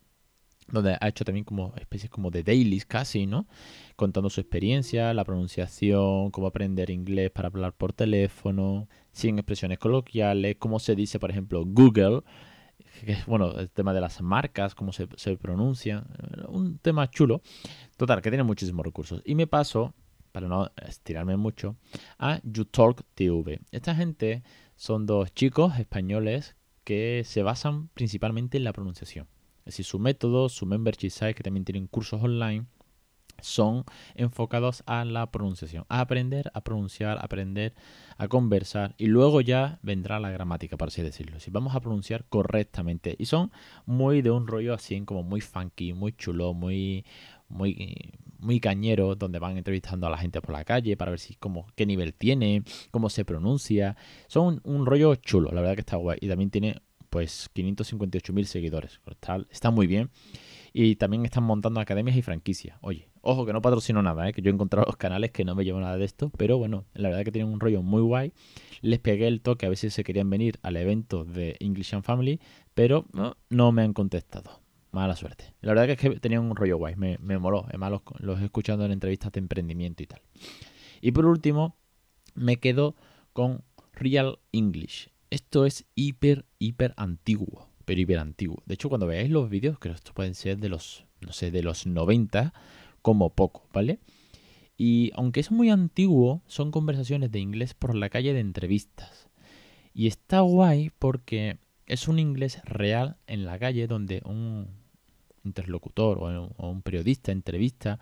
donde 0.68 0.98
ha 1.00 1.08
hecho 1.08 1.24
también 1.26 1.46
como 1.46 1.74
especies 1.78 2.10
como 2.10 2.32
de 2.32 2.44
dailies 2.44 2.86
casi, 2.86 3.28
¿no? 3.28 3.48
Contando 3.96 4.30
su 4.30 4.42
experiencia, 4.42 5.14
la 5.14 5.24
pronunciación, 5.24 6.32
cómo 6.32 6.48
aprender 6.48 6.90
inglés 6.90 7.32
para 7.32 7.48
hablar 7.48 7.74
por 7.74 7.94
teléfono, 7.94 8.88
sin 9.12 9.38
expresiones 9.38 9.80
coloquiales, 9.80 10.58
cómo 10.58 10.80
se 10.80 10.96
dice, 10.96 11.20
por 11.20 11.30
ejemplo, 11.30 11.64
Google, 11.66 12.22
que 13.06 13.14
es, 13.14 13.26
bueno, 13.26 13.52
el 13.58 13.70
tema 13.70 13.94
de 13.94 14.02
las 14.02 14.22
marcas, 14.22 14.76
cómo 14.76 14.92
se, 14.92 15.08
se 15.16 15.38
pronuncian, 15.38 16.06
un 16.48 16.78
tema 16.80 17.10
chulo. 17.10 17.42
Total, 17.98 18.22
que 18.22 18.30
tiene 18.30 18.44
muchísimos 18.44 18.86
recursos. 18.86 19.22
Y 19.26 19.36
me 19.36 19.48
paso, 19.48 19.94
para 20.32 20.48
no 20.48 20.72
estirarme 20.88 21.38
mucho, 21.38 21.76
a 22.18 22.42
YouTalk 22.44 23.04
TV. 23.14 23.62
Esta 23.72 23.96
gente 23.96 24.44
son 24.76 25.06
dos 25.06 25.34
chicos 25.34 25.80
españoles 25.80 26.56
que 26.84 27.24
se 27.26 27.44
basan 27.44 27.90
principalmente 27.90 28.58
en 28.58 28.64
la 28.64 28.74
pronunciación. 28.74 29.28
Es 29.66 29.74
decir, 29.74 29.86
su 29.86 30.00
método, 30.00 30.48
su 30.50 30.66
membership 30.66 31.10
site, 31.10 31.34
que 31.34 31.44
también 31.44 31.66
tienen 31.66 31.88
cursos 31.88 32.22
online, 32.22 32.68
son 33.42 33.84
enfocados 34.16 34.84
a 34.86 35.06
la 35.06 35.32
pronunciación, 35.32 35.86
a 35.90 36.02
aprender 36.02 36.52
a 36.54 36.62
pronunciar, 36.62 37.18
aprender 37.22 37.74
a 38.18 38.28
conversar 38.28 38.96
y 38.98 39.08
luego 39.08 39.42
ya 39.42 39.80
vendrá 39.82 40.20
la 40.20 40.32
gramática, 40.32 40.78
por 40.78 40.88
así 40.88 41.02
decirlo. 41.02 41.40
Si 41.40 41.52
vamos 41.52 41.76
a 41.76 41.82
pronunciar 41.82 42.26
correctamente 42.26 43.16
y 43.18 43.26
son 43.26 43.52
muy 43.86 44.22
de 44.22 44.32
un 44.32 44.48
rollo 44.48 44.74
así 44.74 45.00
como 45.02 45.24
muy 45.24 45.42
funky, 45.42 45.94
muy 45.94 46.14
chulo, 46.14 46.54
muy 46.54 47.06
muy 47.48 48.14
muy 48.40 48.60
cañero 48.60 49.16
donde 49.16 49.40
van 49.40 49.58
entrevistando 49.58 50.08
a 50.08 50.10
la 50.10 50.18
gente 50.18 50.42
por 50.42 50.52
la 50.52 50.64
calle 50.64 50.98
para 50.98 51.12
ver 51.12 51.20
si 51.20 51.36
como 51.36 51.68
qué 51.76 51.86
nivel 51.86 52.14
tiene, 52.14 52.64
cómo 52.92 53.10
se 53.10 53.26
pronuncia. 53.26 53.98
Son 54.28 54.62
un, 54.64 54.76
un 54.76 54.86
rollo 54.86 55.16
chulo, 55.16 55.52
la 55.52 55.62
verdad 55.62 55.76
que 55.76 55.82
está 55.82 55.98
guay 55.98 56.20
y 56.22 56.28
también 56.28 56.52
tiene 56.52 56.82
pues 57.16 57.50
558.000 57.56 58.44
seguidores. 58.44 59.00
Está, 59.50 59.72
muy 59.72 59.88
bien. 59.88 60.10
Y 60.74 60.98
también 60.98 61.24
están 61.24 61.46
montando 61.46 61.80
academias 61.80 62.18
y 62.18 62.22
franquicias. 62.22 62.78
Oye, 62.82 63.08
ojo 63.22 63.46
que 63.46 63.54
no 63.54 63.62
patrocino 63.62 64.02
nada, 64.02 64.28
¿eh? 64.28 64.34
que 64.34 64.42
yo 64.42 64.52
he 64.52 64.54
encontrado 64.54 64.86
los 64.88 64.98
canales 64.98 65.32
que 65.32 65.46
no 65.46 65.56
me 65.56 65.64
llevo 65.64 65.80
nada 65.80 65.96
de 65.96 66.04
esto, 66.04 66.30
pero 66.38 66.58
bueno, 66.58 66.84
la 66.94 67.08
verdad 67.08 67.24
que 67.24 67.32
tienen 67.32 67.54
un 67.54 67.62
rollo 67.62 67.82
muy 67.82 68.02
guay. 68.02 68.34
Les 68.82 69.00
pegué 69.00 69.30
el 69.30 69.40
toque 69.40 69.66
a 69.66 69.70
ver 69.70 69.78
si 69.78 69.90
se 69.92 70.04
querían 70.04 70.30
venir 70.30 70.60
al 70.62 70.76
evento 70.76 71.24
de 71.24 71.56
English 71.62 71.96
and 71.96 72.04
Family, 72.04 72.42
pero 72.74 73.06
no, 73.50 73.72
me 73.72 73.84
han 73.84 73.94
contestado. 73.94 74.60
Mala 74.92 75.16
suerte. 75.16 75.54
La 75.62 75.72
verdad 75.72 75.86
que 75.86 75.94
es 75.94 75.98
que 75.98 76.20
tenían 76.20 76.44
un 76.44 76.58
rollo 76.58 76.76
guay, 76.76 76.98
me, 76.98 77.18
me 77.22 77.38
moló. 77.38 77.64
Además 77.70 77.92
los, 77.92 78.02
los 78.20 78.42
he 78.42 78.44
escuchado 78.44 78.84
en 78.84 78.92
entrevistas 78.92 79.32
de 79.32 79.40
emprendimiento 79.40 80.04
y 80.04 80.08
tal. 80.08 80.20
Y 81.00 81.14
por 81.14 81.26
último, 81.28 81.78
me 82.34 82.58
quedo 82.58 82.98
con 83.32 83.64
Real 83.94 84.38
English. 84.52 85.15
Esto 85.30 85.66
es 85.66 85.86
hiper, 85.96 86.46
hiper 86.60 86.94
antiguo, 86.98 87.70
pero 87.86 88.02
hiper 88.02 88.20
antiguo. 88.20 88.62
De 88.66 88.76
hecho, 88.76 88.90
cuando 88.90 89.08
veáis 89.08 89.30
los 89.30 89.50
vídeos, 89.50 89.78
creo 89.80 89.94
que 89.94 89.98
estos 89.98 90.14
pueden 90.14 90.36
ser 90.36 90.58
de 90.58 90.70
los, 90.70 91.06
no 91.22 91.34
sé, 91.34 91.52
de 91.52 91.64
los 91.64 91.86
90 91.86 92.54
como 93.02 93.32
poco, 93.34 93.68
¿vale? 93.74 94.00
Y 94.78 95.12
aunque 95.16 95.40
es 95.40 95.52
muy 95.52 95.70
antiguo, 95.70 96.42
son 96.48 96.72
conversaciones 96.72 97.32
de 97.32 97.40
inglés 97.40 97.74
por 97.74 97.96
la 97.96 98.10
calle 98.10 98.34
de 98.34 98.40
entrevistas. 98.40 99.30
Y 99.94 100.08
está 100.08 100.42
guay 100.42 100.92
porque 101.00 101.60
es 101.86 102.08
un 102.08 102.20
inglés 102.20 102.62
real 102.66 103.18
en 103.28 103.46
la 103.46 103.58
calle 103.58 103.88
donde 103.88 104.22
un 104.26 104.68
interlocutor 105.44 106.18
o 106.20 106.70
un 106.70 106.82
periodista 106.82 107.32
entrevista 107.32 108.00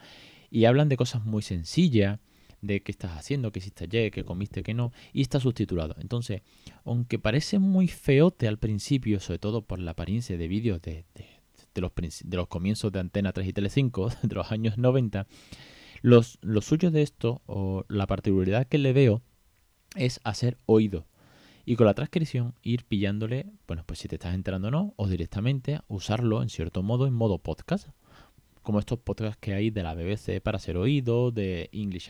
y 0.50 0.66
hablan 0.66 0.90
de 0.90 0.98
cosas 0.98 1.26
muy 1.26 1.42
sencillas 1.42 2.20
de 2.64 2.82
qué 2.82 2.94
estás 2.94 3.12
haciendo, 3.12 3.52
qué 3.52 3.60
hiciste 3.60 3.84
ayer, 3.84 4.10
qué 4.10 4.24
comiste, 4.24 4.64
qué 4.64 4.74
no, 4.74 4.94
y 5.12 5.22
está 5.22 5.40
subtitulado. 5.40 5.96
Entonces, 6.00 6.42
aunque 6.86 7.20
parece 7.20 7.60
muy 7.60 7.88
feote 7.88 8.48
al 8.48 8.58
principio, 8.58 9.20
sobre 9.20 9.40
todo 9.40 9.64
por 9.64 9.80
la 9.80 9.92
apariencia 9.92 10.38
de 10.38 10.48
vídeos 10.48 10.82
de, 10.82 11.06
los, 11.76 11.92
de 12.24 12.38
los 12.38 12.48
comienzos 12.48 12.92
de 12.94 13.02
Antena 13.02 13.34
3 13.34 13.48
y 13.48 13.54
Tele5, 13.54 14.22
de 14.28 14.36
los 14.36 14.52
años 14.52 14.78
90, 14.78 15.28
los, 16.02 16.40
lo 16.42 16.62
suyo 16.62 16.90
de 16.90 17.02
esto, 17.02 17.42
o 17.46 17.86
la 17.90 18.08
particularidad 18.08 18.66
que 18.66 18.78
le 18.78 18.94
veo, 18.94 19.22
es 19.96 20.22
hacer 20.24 20.58
oído. 20.66 21.06
Y 21.66 21.76
con 21.76 21.86
la 21.86 21.94
transcripción 21.94 22.56
ir 22.62 22.86
pillándole, 22.86 23.46
bueno, 23.68 23.84
pues 23.86 24.00
si 24.00 24.08
te 24.08 24.16
estás 24.16 24.36
enterando 24.36 24.70
o 24.70 24.72
no, 24.72 24.94
o 24.96 25.08
directamente 25.08 25.82
usarlo 25.88 26.42
en 26.42 26.50
cierto 26.50 26.82
modo 26.82 27.08
en 27.08 27.14
modo 27.14 27.40
podcast 27.40 27.90
como 28.64 28.80
estos 28.80 29.00
podcasts 29.00 29.38
que 29.40 29.54
hay 29.54 29.70
de 29.70 29.84
la 29.84 29.94
BBC 29.94 30.42
para 30.42 30.58
ser 30.58 30.78
oído, 30.78 31.32
de 31.32 31.70
English 31.72 32.10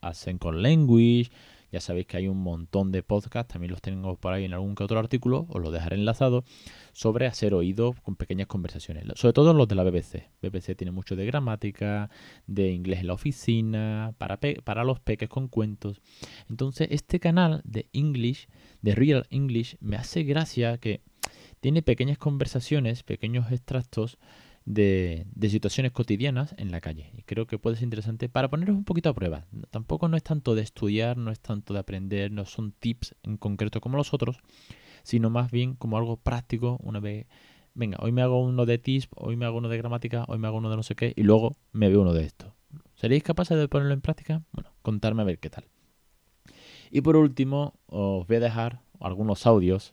as 0.00 0.18
Second 0.18 0.58
Language. 0.60 1.30
Ya 1.72 1.80
sabéis 1.80 2.06
que 2.06 2.18
hay 2.18 2.28
un 2.28 2.40
montón 2.40 2.92
de 2.92 3.02
podcasts, 3.02 3.52
también 3.52 3.72
los 3.72 3.82
tengo 3.82 4.14
por 4.14 4.32
ahí 4.32 4.44
en 4.44 4.52
algún 4.52 4.76
que 4.76 4.84
otro 4.84 4.96
artículo, 5.00 5.46
os 5.48 5.60
lo 5.60 5.72
dejaré 5.72 5.96
enlazado, 5.96 6.44
sobre 6.92 7.26
hacer 7.26 7.52
oído 7.52 7.96
con 8.04 8.14
pequeñas 8.14 8.46
conversaciones. 8.46 9.04
Sobre 9.16 9.32
todo 9.32 9.52
los 9.54 9.66
de 9.66 9.74
la 9.74 9.82
BBC. 9.82 10.30
BBC 10.40 10.76
tiene 10.76 10.92
mucho 10.92 11.16
de 11.16 11.26
gramática, 11.26 12.10
de 12.46 12.70
inglés 12.70 13.00
en 13.00 13.08
la 13.08 13.14
oficina, 13.14 14.14
para, 14.18 14.38
para 14.62 14.84
los 14.84 15.00
peques 15.00 15.28
con 15.28 15.48
cuentos. 15.48 16.00
Entonces, 16.48 16.86
este 16.92 17.18
canal 17.18 17.60
de 17.64 17.88
English, 17.92 18.46
de 18.80 18.94
Real 18.94 19.26
English, 19.30 19.76
me 19.80 19.96
hace 19.96 20.22
gracia 20.22 20.78
que 20.78 21.00
tiene 21.58 21.82
pequeñas 21.82 22.18
conversaciones, 22.18 23.02
pequeños 23.02 23.50
extractos 23.50 24.18
de, 24.64 25.26
situaciones 25.48 25.92
cotidianas 25.92 26.54
en 26.58 26.70
la 26.70 26.80
calle. 26.80 27.10
Y 27.16 27.22
creo 27.22 27.46
que 27.46 27.58
puede 27.58 27.76
ser 27.76 27.84
interesante 27.84 28.28
para 28.28 28.48
poneros 28.48 28.76
un 28.76 28.84
poquito 28.84 29.08
a 29.08 29.14
prueba. 29.14 29.46
Tampoco 29.70 30.08
no 30.08 30.16
es 30.16 30.22
tanto 30.22 30.54
de 30.54 30.62
estudiar, 30.62 31.16
no 31.16 31.30
es 31.30 31.40
tanto 31.40 31.74
de 31.74 31.80
aprender, 31.80 32.30
no 32.30 32.44
son 32.44 32.72
tips 32.72 33.14
en 33.22 33.36
concreto 33.36 33.80
como 33.80 33.96
los 33.96 34.14
otros, 34.14 34.38
sino 35.02 35.30
más 35.30 35.50
bien 35.50 35.74
como 35.74 35.98
algo 35.98 36.16
práctico 36.16 36.78
una 36.82 37.00
vez... 37.00 37.26
Venga, 37.76 37.98
hoy 38.00 38.12
me 38.12 38.22
hago 38.22 38.40
uno 38.40 38.66
de 38.66 38.78
tips, 38.78 39.08
hoy 39.16 39.34
me 39.36 39.46
hago 39.46 39.58
uno 39.58 39.68
de 39.68 39.76
gramática, 39.76 40.24
hoy 40.28 40.38
me 40.38 40.46
hago 40.46 40.58
uno 40.58 40.70
de 40.70 40.76
no 40.76 40.84
sé 40.84 40.94
qué 40.94 41.12
y 41.16 41.24
luego 41.24 41.56
me 41.72 41.88
veo 41.88 42.02
uno 42.02 42.12
de 42.12 42.24
esto. 42.24 42.54
¿Seréis 42.94 43.24
capaces 43.24 43.58
de 43.58 43.66
ponerlo 43.66 43.94
en 43.94 44.00
práctica? 44.00 44.42
Bueno, 44.52 44.70
contarme 44.80 45.22
a 45.22 45.24
ver 45.24 45.40
qué 45.40 45.50
tal. 45.50 45.64
Y 46.92 47.00
por 47.00 47.16
último, 47.16 47.74
os 47.86 48.28
voy 48.28 48.36
a 48.36 48.40
dejar 48.40 48.80
algunos 49.00 49.44
audios 49.46 49.92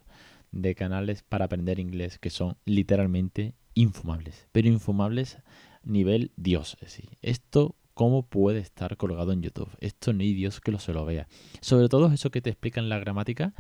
de 0.52 0.76
canales 0.76 1.24
para 1.24 1.46
aprender 1.46 1.80
inglés 1.80 2.20
que 2.20 2.30
son 2.30 2.58
literalmente 2.66 3.56
infumables, 3.74 4.48
pero 4.52 4.68
infumables 4.68 5.38
nivel 5.84 6.32
Dios. 6.36 6.78
Es 6.82 6.96
decir, 6.96 7.18
esto 7.22 7.76
cómo 7.94 8.24
puede 8.24 8.60
estar 8.60 8.98
colgado 8.98 9.32
en 9.32 9.42
YouTube. 9.42 9.70
Esto 9.80 10.14
ni 10.14 10.34
Dios 10.34 10.60
que 10.62 10.72
lo 10.72 10.80
se 10.80 10.94
lo 10.94 11.06
vea. 11.06 11.28
Sobre 11.62 11.90
todo 11.90 12.12
eso 12.12 12.32
que 12.32 12.42
te 12.42 12.50
explican 12.50 12.90
la 12.90 13.00
gramática 13.00 13.54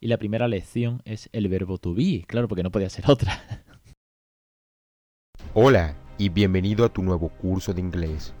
y 0.00 0.08
la 0.08 0.18
primera 0.18 0.48
lección 0.48 1.02
es 1.04 1.28
el 1.32 1.48
verbo 1.48 1.78
to 1.78 1.94
be, 1.94 2.24
claro, 2.26 2.48
porque 2.48 2.62
no 2.62 2.70
podía 2.70 2.90
ser 2.90 3.10
otra. 3.10 3.64
Hola 5.54 5.96
y 6.18 6.28
bienvenido 6.28 6.84
a 6.84 6.92
tu 6.92 7.02
nuevo 7.02 7.28
curso 7.28 7.72
de 7.72 7.80
inglés. 7.80 8.34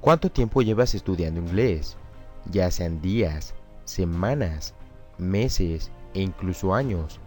¿Cuánto 0.00 0.30
tiempo 0.30 0.62
llevas 0.62 0.94
estudiando 0.94 1.40
inglés? 1.40 1.96
Ya 2.50 2.70
sean 2.70 3.00
días, 3.00 3.54
semanas, 3.84 4.74
meses 5.18 5.92
e 6.14 6.22
incluso 6.22 6.74
años. 6.74 7.20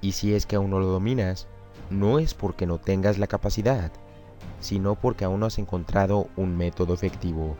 Y 0.00 0.12
si 0.12 0.34
es 0.34 0.46
que 0.46 0.56
aún 0.56 0.70
no 0.70 0.78
lo 0.78 0.86
dominas, 0.86 1.48
no 1.90 2.20
es 2.20 2.34
porque 2.34 2.66
no 2.66 2.78
tengas 2.78 3.18
la 3.18 3.26
capacidad, 3.26 3.90
sino 4.60 4.94
porque 4.94 5.24
aún 5.24 5.40
no 5.40 5.46
has 5.46 5.58
encontrado 5.58 6.28
un 6.36 6.56
método 6.56 6.94
efectivo. 6.94 7.56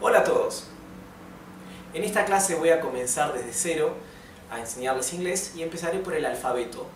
Hola 0.00 0.20
a 0.20 0.24
todos. 0.24 0.68
En 1.92 2.04
esta 2.04 2.24
clase 2.24 2.54
voy 2.54 2.70
a 2.70 2.80
comenzar 2.80 3.32
desde 3.32 3.52
cero 3.52 3.94
a 4.50 4.60
enseñarles 4.60 5.12
inglés 5.12 5.52
y 5.56 5.62
empezaré 5.62 5.98
por 5.98 6.14
el 6.14 6.24
alfabeto 6.24 6.86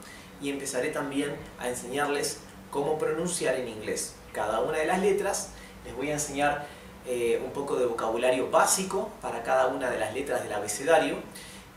y 0.40 0.50
empezaré 0.50 0.90
también 0.90 1.34
a 1.58 1.68
enseñarles 1.68 2.38
cómo 2.70 2.98
pronunciar 2.98 3.56
en 3.56 3.68
inglés. 3.68 4.14
Cada 4.32 4.60
una 4.60 4.78
de 4.78 4.86
las 4.86 5.00
letras 5.00 5.50
les 5.84 5.96
voy 5.96 6.10
a 6.10 6.14
enseñar 6.14 6.66
eh, 7.06 7.40
un 7.44 7.52
poco 7.52 7.76
de 7.76 7.86
vocabulario 7.86 8.50
básico 8.50 9.10
para 9.20 9.42
cada 9.42 9.68
una 9.68 9.90
de 9.90 9.98
las 9.98 10.14
letras 10.14 10.42
del 10.42 10.52
abecedario 10.52 11.16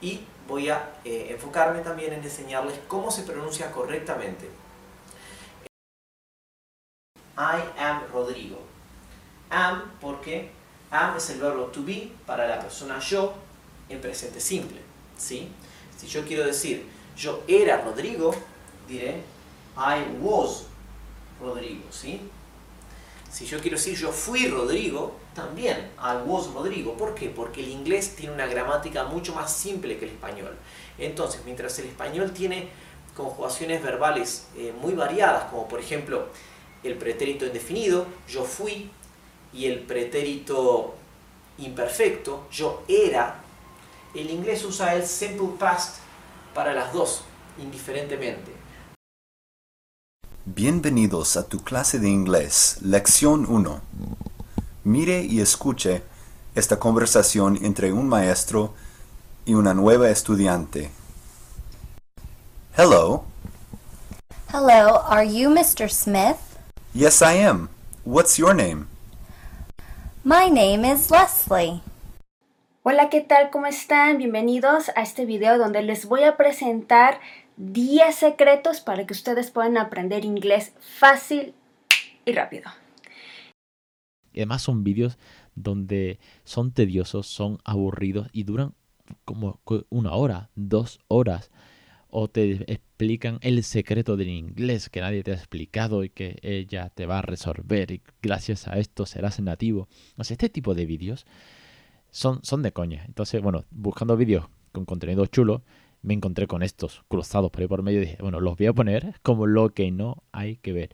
y 0.01 0.21
voy 0.51 0.67
a 0.70 0.96
eh, 1.05 1.27
enfocarme 1.29 1.79
también 1.79 2.12
en 2.12 2.22
enseñarles 2.22 2.77
cómo 2.89 3.10
se 3.10 3.24
pronuncia 3.24 3.72
correctamente. 3.72 4.50
I 7.38 7.79
am 7.79 8.01
Rodrigo. 8.12 8.60
Am 9.50 9.93
porque 10.01 10.51
am 10.91 11.15
es 11.15 11.29
el 11.29 11.39
verbo 11.39 11.67
to 11.67 11.84
be 11.84 12.12
para 12.25 12.46
la 12.48 12.60
persona 12.60 13.00
yo 13.00 13.34
en 13.88 14.01
presente 14.01 14.41
simple. 14.41 14.81
¿sí? 15.17 15.48
Si 15.98 16.08
yo 16.08 16.25
quiero 16.25 16.46
decir 16.46 16.86
yo 17.15 17.43
era 17.48 17.81
Rodrigo, 17.81 18.36
diré 18.89 19.24
I 19.77 20.17
was 20.20 20.65
Rodrigo. 21.39 21.86
¿sí? 21.91 22.29
Si 23.31 23.45
yo 23.45 23.59
quiero 23.61 23.77
decir 23.77 23.97
yo 23.97 24.11
fui 24.11 24.47
Rodrigo, 24.47 25.15
también 25.33 25.91
I 25.97 26.27
was 26.27 26.47
Rodrigo. 26.53 26.97
¿Por 26.97 27.15
qué? 27.15 27.29
Porque 27.29 27.61
el 27.61 27.69
inglés 27.69 28.15
tiene 28.15 28.33
una 28.33 28.45
gramática 28.45 29.05
mucho 29.05 29.33
más 29.33 29.55
simple 29.55 29.97
que 29.97 30.05
el 30.05 30.11
español. 30.11 30.55
Entonces, 30.97 31.41
mientras 31.45 31.79
el 31.79 31.85
español 31.85 32.31
tiene 32.31 32.67
conjugaciones 33.15 33.81
verbales 33.81 34.47
eh, 34.57 34.73
muy 34.81 34.93
variadas, 34.93 35.45
como 35.45 35.67
por 35.67 35.79
ejemplo 35.79 36.27
el 36.83 36.95
pretérito 36.95 37.45
indefinido, 37.45 38.05
yo 38.27 38.43
fui, 38.43 38.89
y 39.53 39.67
el 39.67 39.79
pretérito 39.79 40.95
imperfecto, 41.57 42.47
yo 42.51 42.83
era, 42.88 43.41
el 44.13 44.29
inglés 44.29 44.63
usa 44.65 44.95
el 44.95 45.05
simple 45.05 45.50
past 45.59 45.97
para 46.53 46.73
las 46.73 46.91
dos, 46.93 47.23
indiferentemente. 47.61 48.61
Bienvenidos 50.45 51.38
a 51.38 51.48
tu 51.48 51.63
clase 51.63 52.00
de 52.00 52.10
inglés, 52.10 52.79
lección 52.81 53.45
1. 53.48 53.79
Mire 54.83 55.21
y 55.21 55.39
escuche 55.39 56.01
esta 56.55 56.79
conversación 56.79 57.60
entre 57.62 57.93
un 57.93 58.10
maestro 58.10 58.74
y 59.45 59.53
una 59.53 59.75
nueva 59.75 60.10
estudiante. 60.10 60.89
Hello. 62.75 63.25
Hello, 64.51 65.03
are 65.07 65.31
you 65.31 65.51
Mr. 65.51 65.88
Smith? 65.88 66.38
Yes, 66.95 67.21
I 67.21 67.38
am. 67.43 67.69
What's 68.03 68.38
your 68.38 68.55
name? 68.55 68.88
My 70.24 70.50
name 70.50 70.91
is 70.91 71.12
Leslie. 71.12 71.83
Hola, 72.81 73.12
¿qué 73.12 73.21
tal? 73.21 73.51
¿Cómo 73.51 73.67
están? 73.67 74.17
Bienvenidos 74.17 74.89
a 74.95 75.03
este 75.03 75.25
video 75.25 75.60
donde 75.60 75.83
les 75.83 76.07
voy 76.07 76.24
a 76.24 76.36
presentar 76.36 77.19
10 77.58 78.15
secretos 78.15 78.81
para 78.81 79.05
que 79.05 79.13
ustedes 79.13 79.51
puedan 79.51 79.77
aprender 79.77 80.25
inglés 80.25 80.74
fácil 80.79 81.53
y 82.25 82.31
rápido. 82.31 82.70
Y 84.34 84.39
además 84.39 84.62
son 84.62 84.84
vídeos 84.84 85.17
donde 85.55 86.20
son 86.43 86.72
tediosos, 86.72 87.27
son 87.27 87.60
aburridos 87.63 88.29
y 88.31 88.43
duran 88.43 88.74
como 89.25 89.60
una 89.89 90.13
hora, 90.13 90.50
dos 90.55 91.00
horas. 91.08 91.51
O 92.13 92.29
te 92.29 92.72
explican 92.72 93.39
el 93.41 93.63
secreto 93.63 94.17
del 94.17 94.27
inglés 94.27 94.89
que 94.89 95.00
nadie 95.00 95.24
te 95.24 95.31
ha 95.31 95.36
explicado 95.36 96.03
y 96.03 96.10
que 96.10 96.39
ella 96.41 96.89
te 96.89 97.05
va 97.05 97.20
a 97.20 97.22
resolver 97.22 97.91
y 97.91 98.01
gracias 98.22 98.67
a 98.67 98.77
esto 98.79 99.05
serás 99.05 99.39
nativo. 99.39 99.88
O 100.17 100.24
sea, 100.24 100.36
este 100.36 100.50
tipo 100.50 100.75
de 100.75 100.86
vídeos 100.86 101.25
son, 102.10 102.43
son 102.43 102.63
de 102.63 102.74
coña. 102.74 103.03
Entonces, 103.05 103.41
bueno, 103.41 103.63
buscando 103.72 104.17
vídeos 104.17 104.48
con 104.74 104.86
contenido 104.86 105.25
chulo, 105.25 105.63
me 106.01 106.13
encontré 106.13 106.48
con 106.48 106.63
estos 106.63 107.03
cruzados 107.08 107.51
por 107.51 107.62
ahí 107.62 107.67
por 107.67 107.84
medio 107.84 108.00
y 108.00 108.05
dije, 108.05 108.17
bueno, 108.22 108.39
los 108.39 108.58
voy 108.58 108.67
a 108.67 108.74
poner 108.74 109.15
como 109.22 109.46
lo 109.46 109.70
que 109.70 109.91
no 109.91 110.24
hay 110.31 110.58
que 110.58 110.74
ver. 110.74 110.89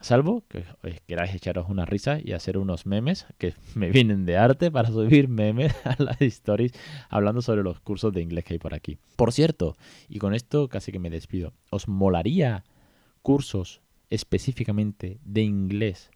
Salvo 0.00 0.42
que 0.48 0.64
queráis 1.06 1.32
echaros 1.32 1.68
una 1.68 1.86
risa 1.86 2.18
y 2.22 2.32
hacer 2.32 2.58
unos 2.58 2.86
memes 2.86 3.24
que 3.38 3.54
me 3.76 3.90
vienen 3.90 4.26
de 4.26 4.36
arte 4.36 4.70
para 4.70 4.88
subir 4.88 5.28
memes 5.28 5.74
a 5.84 6.02
las 6.02 6.20
stories 6.20 6.72
hablando 7.08 7.40
sobre 7.40 7.62
los 7.62 7.80
cursos 7.80 8.12
de 8.12 8.20
inglés 8.20 8.44
que 8.44 8.54
hay 8.54 8.58
por 8.58 8.74
aquí. 8.74 8.98
Por 9.16 9.32
cierto, 9.32 9.76
y 10.08 10.18
con 10.18 10.34
esto 10.34 10.68
casi 10.68 10.90
que 10.90 10.98
me 10.98 11.08
despido, 11.08 11.52
¿os 11.70 11.86
molaría 11.86 12.64
cursos 13.22 13.80
específicamente 14.10 15.20
de 15.24 15.42
inglés? 15.42 16.10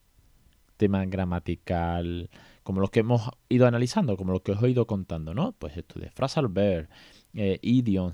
Tema 0.76 1.04
gramatical, 1.06 2.28
como 2.64 2.80
los 2.80 2.90
que 2.90 3.00
hemos 3.00 3.30
ido 3.48 3.68
analizando, 3.68 4.16
como 4.16 4.32
los 4.32 4.42
que 4.42 4.52
os 4.52 4.62
he 4.62 4.68
ido 4.68 4.86
contando, 4.88 5.32
¿no? 5.32 5.52
Pues 5.52 5.76
esto 5.76 6.00
de 6.00 6.10
phrasal 6.10 6.48
verb, 6.48 6.88
eh, 7.36 7.60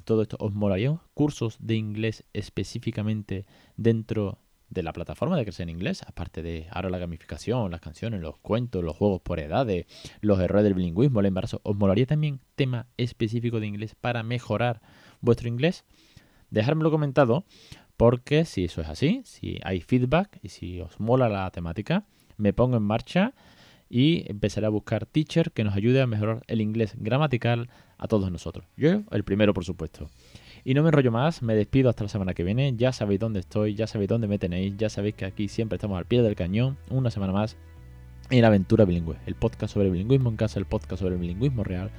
todo 0.04 0.22
esto. 0.22 0.36
¿Os 0.40 0.52
molaría 0.52 0.98
cursos 1.14 1.56
de 1.60 1.76
inglés 1.76 2.24
específicamente 2.32 3.46
dentro 3.76 4.38
de 4.72 4.82
la 4.82 4.92
plataforma 4.92 5.36
de 5.36 5.44
Crecer 5.44 5.64
en 5.64 5.76
Inglés, 5.76 6.02
aparte 6.06 6.42
de 6.42 6.66
ahora 6.70 6.88
la 6.88 6.98
gamificación, 6.98 7.70
las 7.70 7.82
canciones, 7.82 8.22
los 8.22 8.38
cuentos, 8.38 8.82
los 8.82 8.96
juegos 8.96 9.20
por 9.20 9.38
edades, 9.38 9.86
los 10.22 10.40
errores 10.40 10.64
del 10.64 10.74
bilingüismo, 10.74 11.20
el 11.20 11.26
embarazo, 11.26 11.60
¿os 11.62 11.76
molaría 11.76 12.06
también 12.06 12.40
tema 12.54 12.86
específico 12.96 13.60
de 13.60 13.66
inglés 13.66 13.94
para 13.94 14.22
mejorar 14.22 14.80
vuestro 15.20 15.48
inglés? 15.48 15.84
Dejármelo 16.50 16.90
comentado, 16.90 17.44
porque 17.98 18.46
si 18.46 18.64
eso 18.64 18.80
es 18.80 18.88
así, 18.88 19.20
si 19.24 19.58
hay 19.62 19.82
feedback 19.82 20.38
y 20.42 20.48
si 20.48 20.80
os 20.80 20.98
mola 20.98 21.28
la 21.28 21.50
temática, 21.50 22.06
me 22.38 22.54
pongo 22.54 22.78
en 22.78 22.82
marcha 22.82 23.34
y 23.92 24.24
empezaré 24.26 24.66
a 24.66 24.70
buscar 24.70 25.04
teacher 25.04 25.52
que 25.52 25.64
nos 25.64 25.76
ayude 25.76 26.00
a 26.00 26.06
mejorar 26.06 26.42
el 26.46 26.62
inglés 26.62 26.94
gramatical 26.96 27.68
a 27.98 28.08
todos 28.08 28.32
nosotros. 28.32 28.64
Yo, 28.74 29.02
el 29.10 29.22
primero, 29.22 29.52
por 29.52 29.66
supuesto. 29.66 30.08
Y 30.64 30.72
no 30.72 30.82
me 30.82 30.88
enrollo 30.88 31.12
más, 31.12 31.42
me 31.42 31.54
despido 31.54 31.90
hasta 31.90 32.04
la 32.04 32.08
semana 32.08 32.32
que 32.32 32.42
viene. 32.42 32.74
Ya 32.74 32.92
sabéis 32.92 33.20
dónde 33.20 33.40
estoy, 33.40 33.74
ya 33.74 33.86
sabéis 33.86 34.08
dónde 34.08 34.28
me 34.28 34.38
tenéis, 34.38 34.78
ya 34.78 34.88
sabéis 34.88 35.16
que 35.16 35.26
aquí 35.26 35.46
siempre 35.46 35.76
estamos 35.76 35.98
al 35.98 36.06
pie 36.06 36.22
del 36.22 36.34
cañón, 36.36 36.78
una 36.88 37.10
semana 37.10 37.34
más 37.34 37.58
en 38.30 38.46
Aventura 38.46 38.86
Bilingüe, 38.86 39.18
el 39.26 39.34
podcast 39.34 39.74
sobre 39.74 39.90
bilingüismo 39.90 40.30
en 40.30 40.36
casa, 40.36 40.58
el 40.58 40.64
podcast 40.64 41.02
sobre 41.02 41.16
el 41.16 41.20
bilingüismo 41.20 41.62
real 41.62 41.90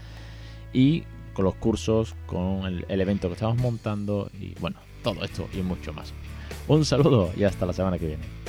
y 0.74 1.04
con 1.34 1.46
los 1.46 1.54
cursos, 1.56 2.16
con 2.26 2.66
el, 2.66 2.86
el 2.90 3.02
evento 3.02 3.28
que 3.28 3.36
estamos 3.36 3.58
montando 3.58 4.32
y 4.42 4.56
bueno, 4.60 4.78
todo 5.04 5.24
esto 5.24 5.48
y 5.54 5.62
mucho 5.62 5.94
más. 5.94 6.12
Un 6.68 6.86
saludo 6.86 7.30
y 7.38 7.44
hasta 7.44 7.68
la 7.68 7.74
semana 7.74 8.00
que 8.00 8.08
viene. 8.08 8.43